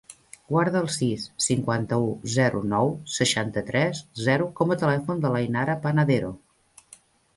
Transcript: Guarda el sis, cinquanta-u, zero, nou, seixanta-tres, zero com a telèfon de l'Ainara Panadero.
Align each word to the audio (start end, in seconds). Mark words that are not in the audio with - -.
Guarda 0.51 0.79
el 0.83 0.87
sis, 0.93 1.25
cinquanta-u, 1.47 2.07
zero, 2.37 2.63
nou, 2.73 2.91
seixanta-tres, 3.17 4.01
zero 4.29 4.49
com 4.61 4.73
a 4.73 4.79
telèfon 4.85 5.23
de 5.27 5.33
l'Ainara 5.37 5.77
Panadero. 5.85 6.33